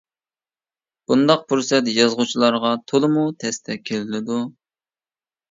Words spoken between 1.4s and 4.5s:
پۇرسەت يازغۇچىلارغا تولىمۇ تەستە كېلىدۇ.